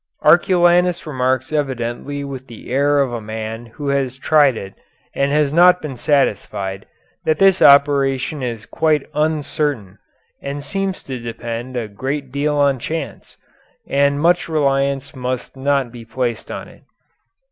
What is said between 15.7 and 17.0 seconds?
be placed on it.